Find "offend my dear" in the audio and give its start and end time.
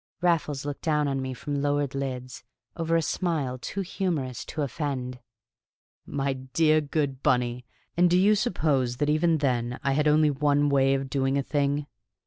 4.63-6.81